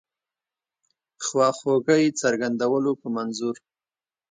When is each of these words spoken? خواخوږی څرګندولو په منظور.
خواخوږی 1.25 2.05
څرګندولو 2.21 2.91
په 3.01 3.07
منظور. 3.15 3.55